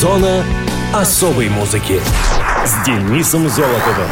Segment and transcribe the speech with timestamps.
[0.00, 0.42] Зона
[0.94, 2.00] особой музыки
[2.64, 4.08] с Денисом Золотовым.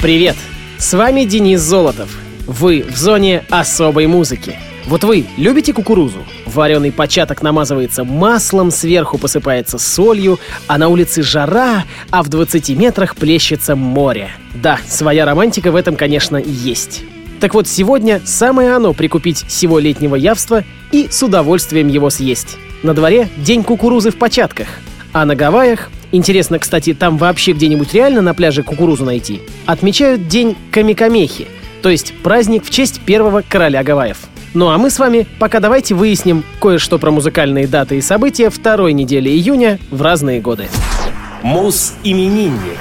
[0.00, 0.36] Привет!
[0.78, 2.08] С вами Денис Золотов.
[2.46, 4.54] Вы в зоне особой музыки.
[4.86, 6.20] Вот вы любите кукурузу?
[6.46, 11.82] Вареный початок намазывается маслом, сверху посыпается солью, а на улице жара,
[12.12, 14.30] а в 20 метрах плещется море.
[14.54, 17.02] Да, своя романтика в этом, конечно, есть.
[17.40, 20.62] Так вот, сегодня самое оно прикупить всего летнего явства
[20.92, 22.56] и с удовольствием его съесть.
[22.82, 24.66] На дворе день кукурузы в початках.
[25.12, 30.56] А на Гавайях, интересно, кстати, там вообще где-нибудь реально на пляже кукурузу найти, отмечают день
[30.72, 31.46] Камикамехи,
[31.80, 34.18] то есть праздник в честь первого короля Гавайев.
[34.54, 38.92] Ну а мы с вами пока давайте выясним кое-что про музыкальные даты и события второй
[38.92, 40.68] недели июня в разные годы.
[41.42, 42.78] Мус-именинник.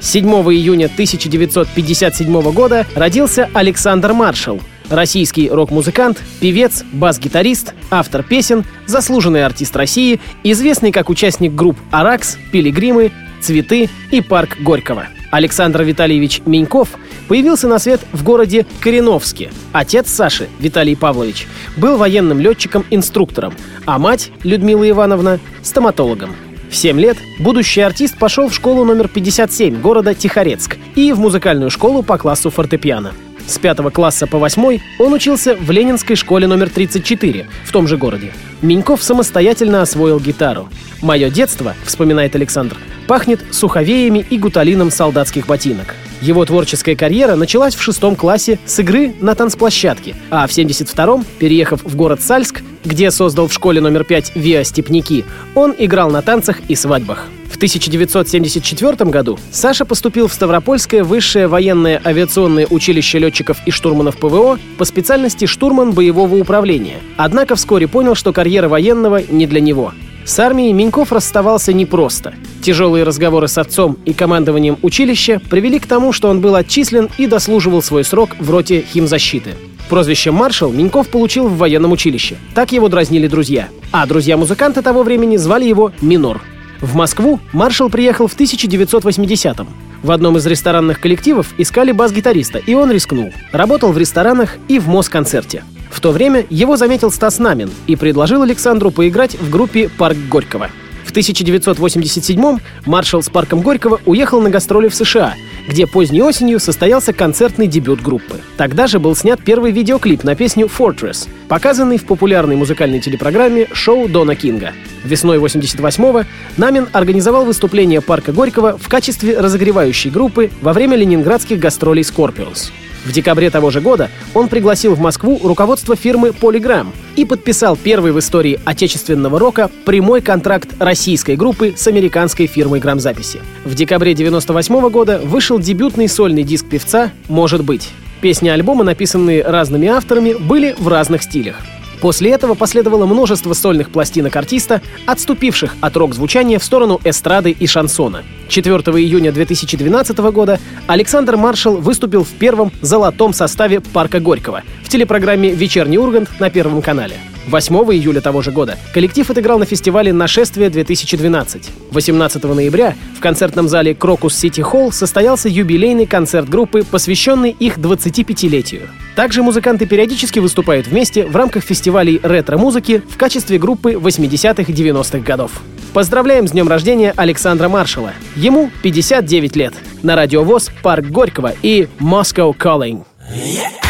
[0.00, 9.76] 7 июня 1957 года родился Александр Маршал, российский рок-музыкант, певец, бас-гитарист, автор песен, заслуженный артист
[9.76, 15.06] России, известный как участник групп «Аракс», «Пилигримы», «Цветы» и «Парк Горького».
[15.30, 16.88] Александр Витальевич Меньков
[17.28, 19.50] появился на свет в городе Кореновске.
[19.72, 26.34] Отец Саши, Виталий Павлович, был военным летчиком-инструктором, а мать, Людмила Ивановна, стоматологом.
[26.70, 31.70] В 7 лет будущий артист пошел в школу номер 57 города Тихорецк и в музыкальную
[31.70, 33.12] школу по классу фортепиано.
[33.48, 37.96] С 5 класса по 8 он учился в Ленинской школе номер 34 в том же
[37.96, 38.34] городе.
[38.60, 40.68] Миньков самостоятельно освоил гитару.
[41.00, 42.76] «Мое детство»,— вспоминает Александр,
[43.06, 45.94] пахнет суховеями и гуталином солдатских ботинок.
[46.20, 51.82] Его творческая карьера началась в шестом классе с игры на танцплощадке, а в 72-м, переехав
[51.82, 56.60] в город Сальск, где создал в школе номер 5 ВИА «Степняки», он играл на танцах
[56.68, 57.28] и свадьбах.
[57.50, 64.58] В 1974 году Саша поступил в Ставропольское высшее военное авиационное училище летчиков и штурманов ПВО
[64.76, 66.98] по специальности штурман боевого управления.
[67.16, 69.92] Однако вскоре понял, что карьера военного не для него.
[70.24, 72.34] С армией Миньков расставался непросто.
[72.62, 77.26] Тяжелые разговоры с отцом и командованием училища привели к тому, что он был отчислен и
[77.26, 79.54] дослуживал свой срок в роте химзащиты.
[79.88, 82.36] Прозвище «маршал» Миньков получил в военном училище.
[82.54, 83.68] Так его дразнили друзья.
[83.90, 86.42] А друзья-музыканты того времени звали его «Минор».
[86.80, 89.66] В Москву маршал приехал в 1980-м.
[90.02, 93.32] В одном из ресторанных коллективов искали бас-гитариста, и он рискнул.
[93.50, 95.64] Работал в ресторанах и в Москонцерте.
[95.90, 100.70] В то время его заметил Стас Намин и предложил Александру поиграть в группе «Парк Горького».
[101.04, 105.34] В 1987-м маршал с парком Горького уехал на гастроли в США,
[105.66, 108.40] где поздней осенью состоялся концертный дебют группы.
[108.56, 114.08] Тогда же был снят первый видеоклип на песню «Fortress», показанный в популярной музыкальной телепрограмме «Шоу
[114.08, 114.72] Дона Кинга».
[115.04, 116.24] Весной 88-го
[116.56, 122.70] Намин организовал выступление парка Горького в качестве разогревающей группы во время ленинградских гастролей Scorpions.
[123.04, 128.12] В декабре того же года он пригласил в Москву руководство фирмы Polygram и подписал первый
[128.12, 133.40] в истории отечественного рока прямой контракт российской группы с американской фирмой грамзаписи.
[133.64, 137.88] В декабре 98 года вышел дебютный сольный диск певца «Может быть».
[138.20, 141.60] Песни альбома, написанные разными авторами, были в разных стилях.
[142.00, 148.22] После этого последовало множество сольных пластинок артиста, отступивших от рок-звучания в сторону эстрады и шансона.
[148.48, 155.50] 4 июня 2012 года Александр Маршал выступил в первом золотом составе «Парка Горького» в телепрограмме
[155.50, 157.16] «Вечерний Ургант» на Первом канале.
[157.48, 161.70] 8 июля того же года коллектив отыграл на фестивале «Нашествие-2012».
[161.90, 168.88] 18 ноября в концертном зале «Крокус Сити Холл» состоялся юбилейный концерт группы, посвященный их 25-летию.
[169.16, 175.20] Также музыканты периодически выступают вместе в рамках фестивалей ретро-музыки в качестве группы 80-х и 90-х
[175.20, 175.62] годов.
[175.94, 178.12] Поздравляем с днем рождения Александра Маршала.
[178.36, 179.74] Ему 59 лет.
[180.02, 183.04] На радиовоз «Парк Горького» и «Moscow Calling».
[183.34, 183.87] Yeah!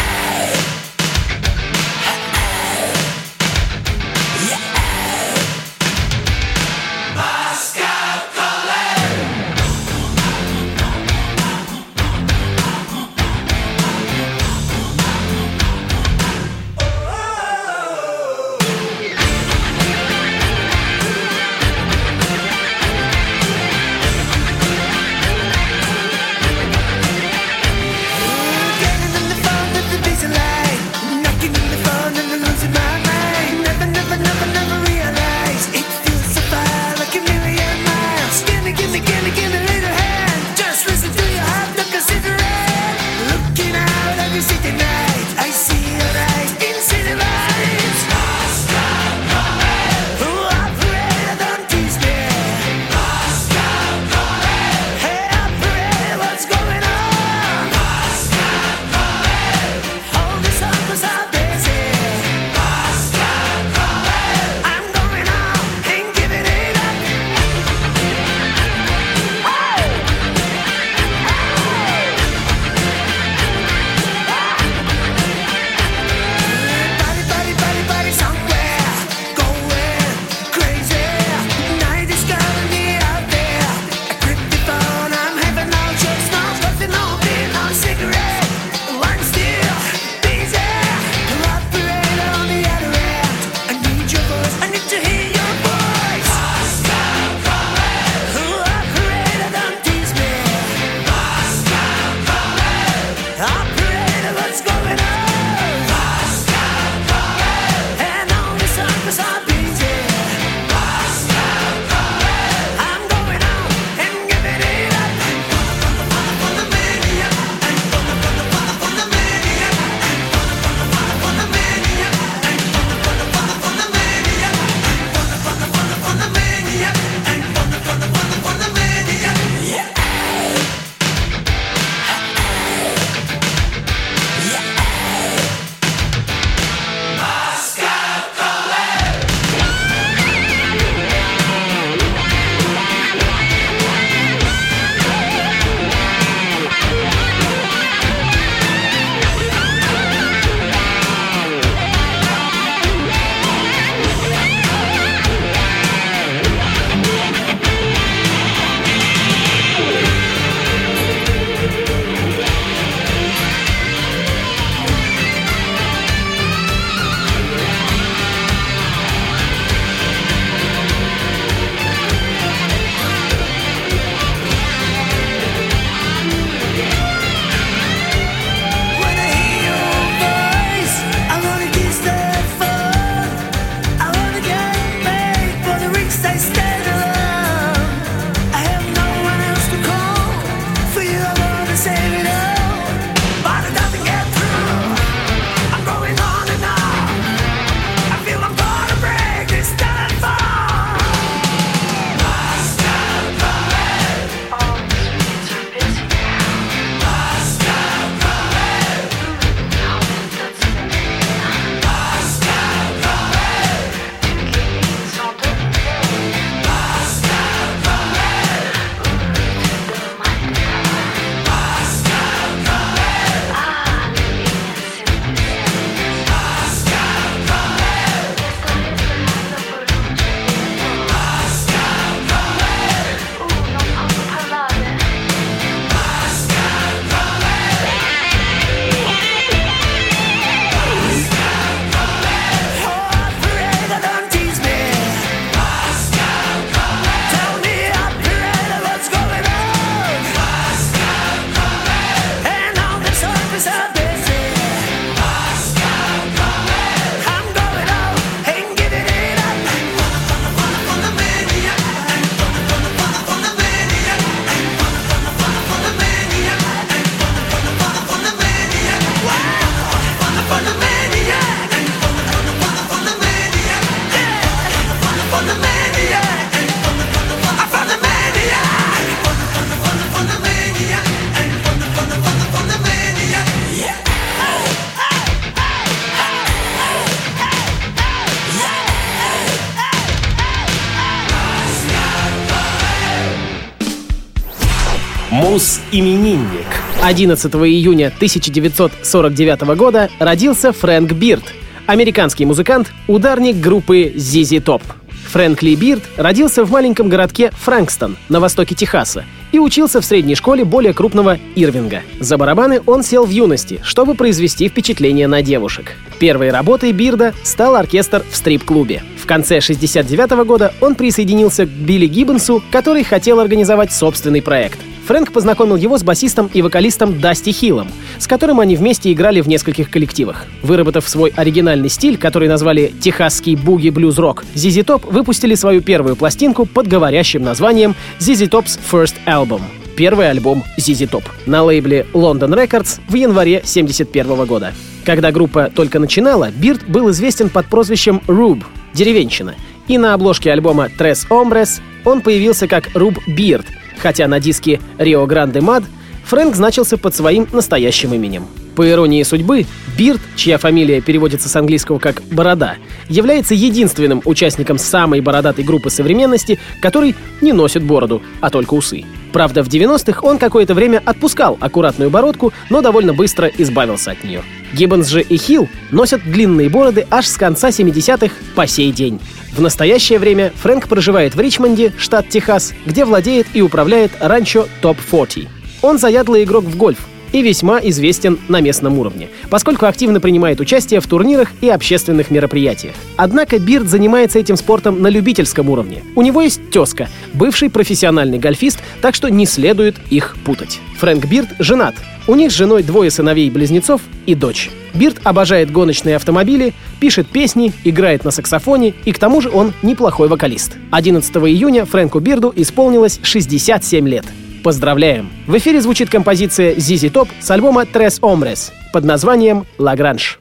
[295.49, 296.67] Мус-именинник.
[297.01, 301.43] 11 июня 1949 года родился Фрэнк Бирд,
[301.87, 304.83] американский музыкант, ударник группы ZZ Top.
[305.31, 310.35] Фрэнк Ли Бирд родился в маленьком городке Франкстон на востоке Техаса и учился в средней
[310.35, 312.03] школе более крупного Ирвинга.
[312.19, 315.93] За барабаны он сел в юности, чтобы произвести впечатление на девушек.
[316.19, 319.01] Первой работой Бирда стал оркестр в стрип-клубе.
[319.17, 324.79] В конце 69 года он присоединился к Билли Гиббонсу, который хотел организовать собственный проект.
[325.09, 327.87] Фрэнк познакомил его с басистом и вокалистом Дасти Хиллом,
[328.19, 330.45] с которым они вместе играли в нескольких коллективах.
[330.61, 336.85] Выработав свой оригинальный стиль, который назвали «Техасский буги-блюз-рок», ZZ Top выпустили свою первую пластинку под
[336.85, 339.61] говорящим названием ZZ Top's First Album
[339.97, 344.73] первый альбом ZZ Top на лейбле London Records в январе 1971 года.
[345.05, 348.63] Когда группа только начинала, Бирд был известен под прозвищем Rube—
[348.93, 349.55] деревенщина,
[349.87, 353.65] и на обложке альбома Tres Hombres он появился как Rube Beard—
[353.99, 355.83] хотя на диске «Рио Гранде Мад»
[356.29, 358.45] Фрэнк значился под своим настоящим именем.
[358.75, 359.65] По иронии судьбы,
[359.97, 362.75] Бирд, чья фамилия переводится с английского как «борода»,
[363.09, 369.05] является единственным участником самой бородатой группы современности, который не носит бороду, а только усы.
[369.33, 374.43] Правда, в 90-х он какое-то время отпускал аккуратную бородку, но довольно быстро избавился от нее.
[374.73, 379.19] Гиббонс же и Хилл носят длинные бороды аж с конца 70-х по сей день.
[379.53, 384.97] В настоящее время Фрэнк проживает в Ричмонде, штат Техас, где владеет и управляет ранчо Топ
[385.09, 385.58] 40.
[385.81, 386.99] Он заядлый игрок в гольф,
[387.31, 392.95] и весьма известен на местном уровне, поскольку активно принимает участие в турнирах и общественных мероприятиях.
[393.17, 396.03] Однако Бирд занимается этим спортом на любительском уровне.
[396.15, 400.79] У него есть тезка, бывший профессиональный гольфист, так что не следует их путать.
[400.99, 401.95] Фрэнк Бирд женат.
[402.27, 404.69] У них с женой двое сыновей-близнецов и дочь.
[404.93, 410.27] Бирд обожает гоночные автомобили, пишет песни, играет на саксофоне и к тому же он неплохой
[410.27, 410.77] вокалист.
[410.91, 414.25] 11 июня Фрэнку Бирду исполнилось 67 лет.
[414.63, 415.31] Поздравляем!
[415.47, 420.39] В эфире звучит композиция ZZ Top с альбома Tres Hombres под названием «Лагранж».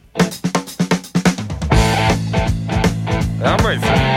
[3.40, 4.07] Amazing.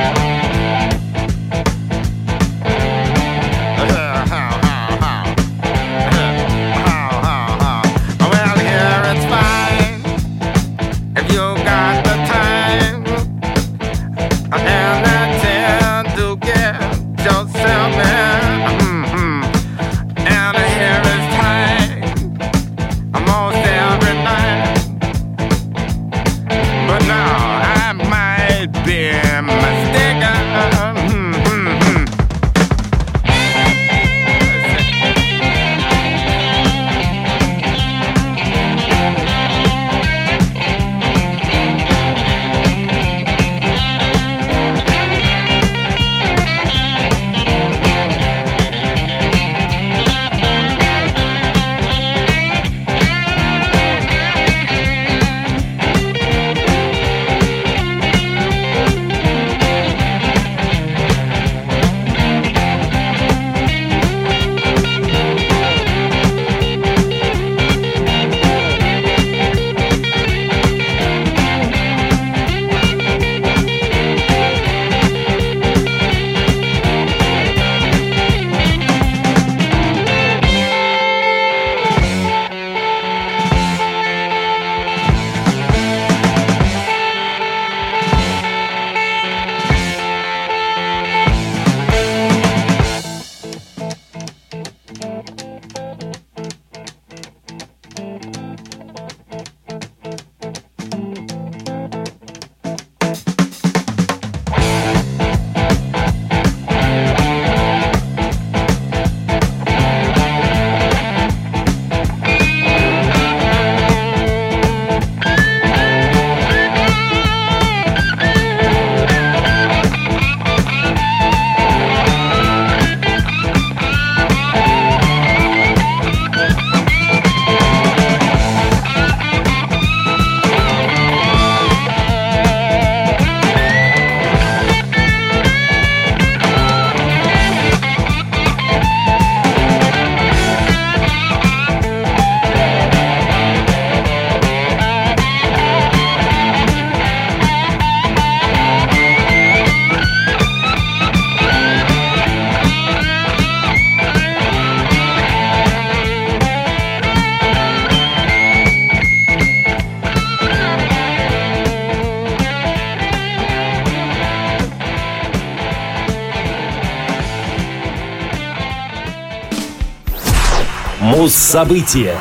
[171.51, 172.15] Муз-события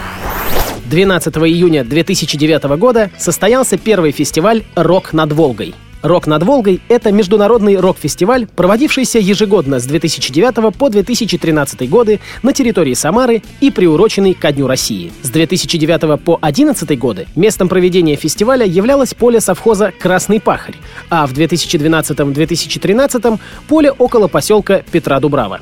[0.87, 5.73] 12 июня 2009 года состоялся первый фестиваль «Рок над Волгой».
[6.03, 12.95] «Рок над Волгой»— это международный рок-фестиваль, проводившийся ежегодно с 2009 по 2013 годы на территории
[12.95, 15.13] Самары и приуроченный ко Дню России.
[15.23, 20.75] С 2009 по 2011 годы местом проведения фестиваля являлось поле совхоза «Красный пахарь»,
[21.09, 25.61] а в 2012-2013— поле около поселка Петра Дубрава.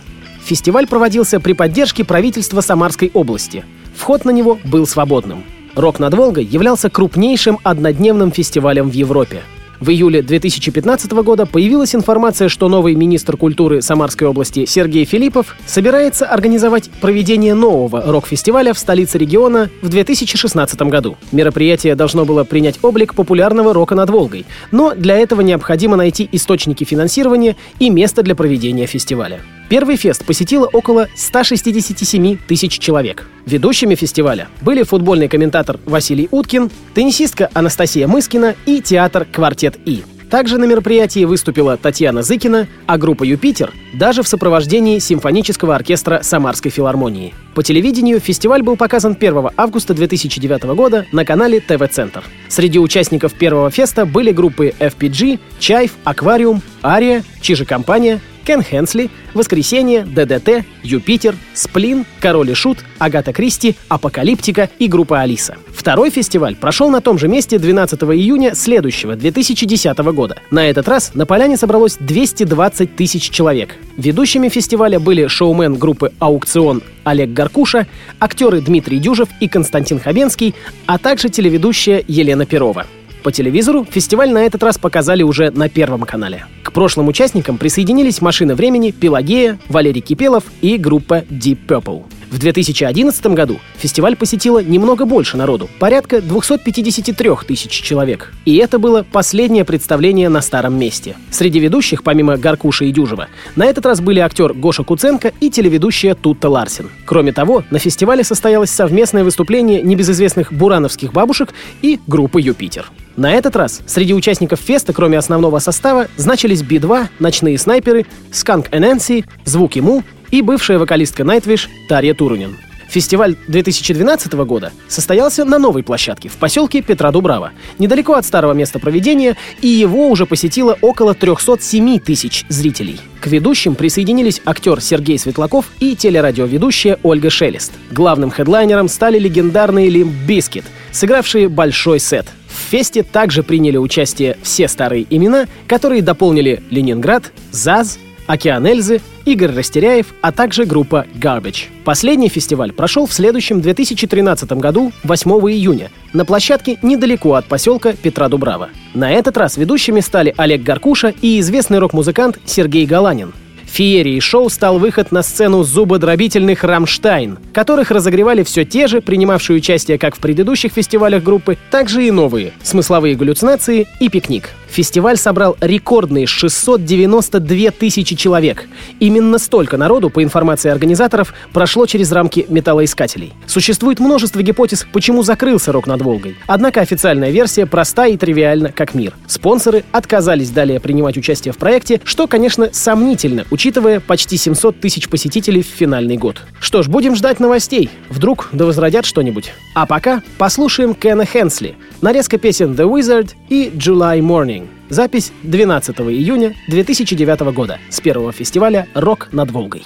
[0.49, 3.67] Фестиваль проводился при поддержке правительства Самарской области.
[3.95, 5.45] Вход на него был свободным.
[5.75, 9.43] «Рок над Волгой» являлся крупнейшим однодневным фестивалем в Европе.
[9.79, 16.25] В июле 2015 года появилась информация, что новый министр культуры Самарской области Сергей Филиппов собирается
[16.25, 21.19] организовать проведение нового рок-фестиваля в столице региона в 2016 году.
[21.31, 26.85] Мероприятие должно было принять облик популярного рока над Волгой, но для этого необходимо найти источники
[26.85, 29.43] финансирования и место для проведения фестиваля.
[29.69, 33.27] Первый фест посетило около 167 тысяч человек.
[33.45, 40.05] Ведущими фестиваля были футбольный комментатор Василий Уткин, теннисистка Анастасия Мыскина и театр «Квартет И».
[40.31, 46.71] Также на мероприятии выступила Татьяна Зыкина, а группа «Юпитер» даже в сопровождении симфонического оркестра Самарской
[46.71, 47.35] филармонии.
[47.55, 52.25] По телевидению фестиваль был показан 1 августа 2009 года на канале ТВ-центр.
[52.49, 60.65] Среди участников первого феста были группы FPG, Чайф, Аквариум, Ария, Чижи-компания, Кен Хенсли, Воскресенье, ДДТ,
[60.83, 65.59] Юпитер, Сплин, Король и Шут, Агата Кристи, Апокалиптика и группа Алиса.
[65.69, 70.39] Второй фестиваль прошел на том же месте 12 июня следующего, 2010 года.
[70.51, 73.77] На этот раз на поляне собралось 220 тысяч человек.
[73.99, 77.87] Ведущими фестиваля были шоумен группы «Аукцион» Олег Гаркуша,
[78.19, 80.55] актеры Дмитрий Дюжев и Константин Хабенский,
[80.87, 82.87] а также телеведущая Елена Перова.
[83.29, 86.47] По телевизору фестиваль на этот раз показали уже на Первом канале.
[86.63, 92.05] К прошлым участникам присоединились «Машина времени», «Пелагея», Валерий Кипелов и группа Deep Purple.
[92.31, 98.33] В 2011 году фестиваль посетило немного больше народу, порядка 253 тысяч человек.
[98.47, 101.15] И это было последнее представление на старом месте.
[101.31, 106.15] Среди ведущих, помимо Гаркуша и Дюжева, на этот раз были актер Гоша Куценко и телеведущая
[106.15, 106.89] Тутта Ларсен.
[107.05, 112.91] Кроме того, на фестивале состоялось совместное выступление небезызвестных бурановских бабушек и группы «Юпитер».
[113.19, 119.25] На этот раз среди участников феста, кроме основного состава, значились Би-2, Ночные снайперы, Сканк Энэнси,
[119.45, 122.57] Звуки Му и бывшая вокалистка Nightwish Тарья Турунин.
[122.89, 128.79] Фестиваль 2012 года состоялся на новой площадке в поселке Петра Дубрава, недалеко от старого места
[128.79, 133.01] проведения, и его уже посетило около 307 тысяч зрителей.
[133.21, 137.73] К ведущим присоединились актер Сергей Светлаков и телерадиоведущая Ольга Шелест.
[137.91, 142.27] Главным хедлайнером стали легендарные Limp Bizkit, сыгравшие большой сет.
[142.59, 149.55] В фесте также приняли участие все старые имена, которые дополнили Ленинград, Zaz, Океан Эльзы, Игорь
[149.55, 151.69] Растеряев, а также группа Garbage.
[151.85, 158.29] Последний фестиваль прошел в следующем 2013 году, 8 июня, на площадке недалеко от поселка Петра
[158.29, 158.69] Дубрава.
[158.93, 163.33] На этот раз ведущими стали Олег Гаркуша и известный рок-музыкант Сергей Галанин.
[163.69, 169.99] Феерией шоу стал выход на сцену зубодробительных «Рамштайн», которых разогревали все те же, принимавшие участие
[169.99, 174.51] как в предыдущих фестивалях группы, так же и новые «Смысловые галлюцинации» и «Пикник».
[174.69, 178.67] Фестиваль собрал рекордные 692 тысячи человек.
[179.01, 183.33] Именно столько народу, по информации организаторов, прошло через рамки металлоискателей.
[183.47, 186.37] Существует множество гипотез, почему закрылся рок над Волгой.
[186.47, 189.15] Однако официальная версия проста и тривиальна, как мир.
[189.27, 195.63] Спонсоры отказались далее принимать участие в проекте, что, конечно, сомнительно, учитывая почти 700 тысяч посетителей
[195.63, 196.43] в финальный год.
[196.61, 197.91] Что ж, будем ждать новостей.
[198.11, 199.53] Вдруг да возродят что-нибудь.
[199.75, 201.77] А пока послушаем Кена Хенсли.
[202.01, 204.58] Нарезка песен The Wizard и July Morning.
[204.89, 209.85] Запись 12 июня 2009 года с первого фестиваля «Рок над Волгой».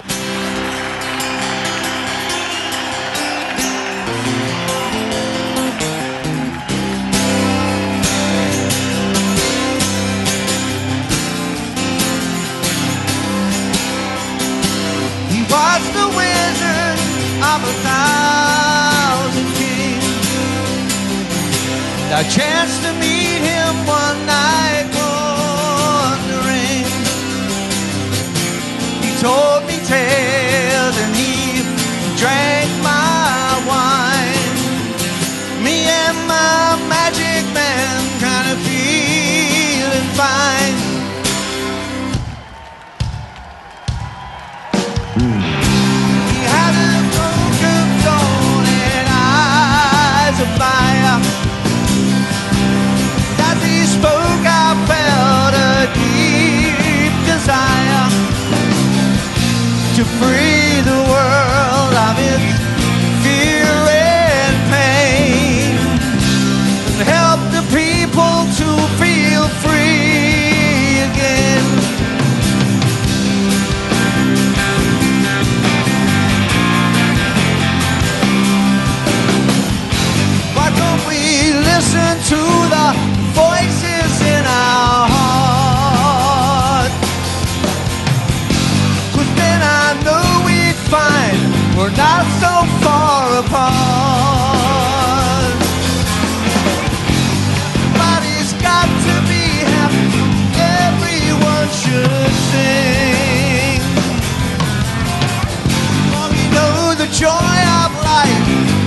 [29.22, 30.12] Told me tales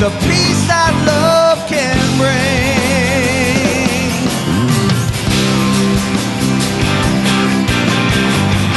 [0.06, 2.36] the peace that love can bring.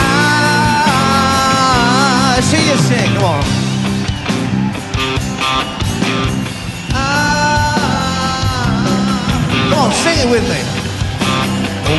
[0.01, 3.45] I see you sing, come on.
[6.97, 8.81] Ah,
[9.69, 10.61] come on, sing it with me.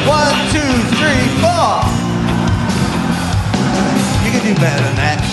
[0.09, 1.85] One, two, three, four.
[4.25, 5.28] You can do better than that.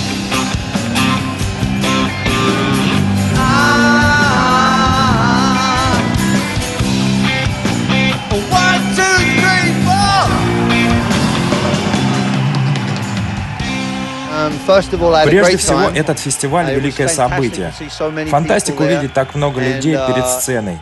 [14.67, 17.73] Прежде всего, этот фестиваль Uh,– великое событие.
[18.29, 20.79] Фантастику увидеть так много людей перед uh, сценой.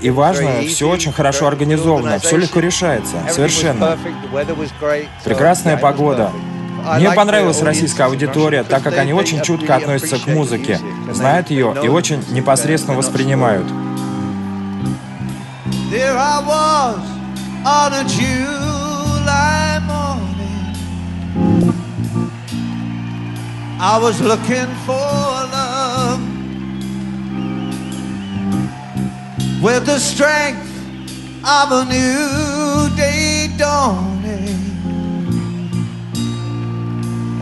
[0.00, 3.98] И важно, все очень хорошо организовано, все легко решается, совершенно.
[5.24, 6.30] Прекрасная погода.
[6.96, 10.80] Мне понравилась российская аудитория, так как они очень чутко относятся к музыке,
[11.12, 13.66] знают ее и очень непосредственно воспринимают.
[15.90, 16.96] There I was
[17.64, 18.71] on a July
[23.84, 26.20] I was looking for love
[29.60, 30.70] with the strength
[31.42, 34.54] of a new day dawning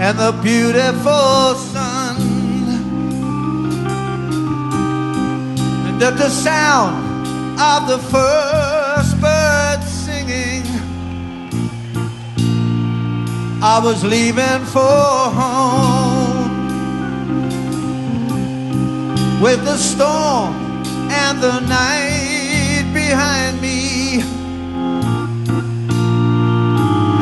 [0.00, 2.16] and the beautiful sun.
[5.88, 7.26] And at the sound
[7.60, 10.64] of the first bird singing.
[13.62, 15.99] I was leaving for home
[19.40, 20.54] with the storm
[21.10, 24.20] and the night behind me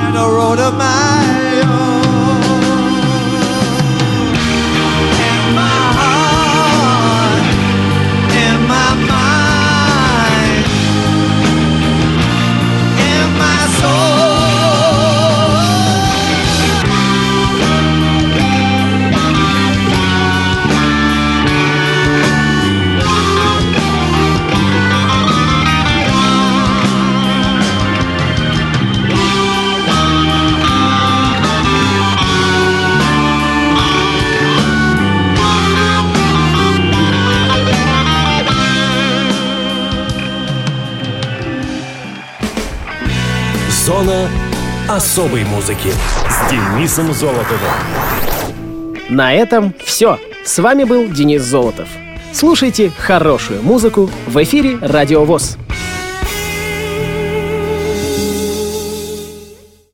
[0.05, 1.98] and a road of my own.
[44.99, 45.93] Особой музыки
[46.29, 47.71] с Денисом Золотовым.
[49.09, 50.19] На этом все.
[50.45, 51.87] С вами был Денис Золотов.
[52.33, 55.57] Слушайте хорошую музыку в эфире Радио ВОЗ.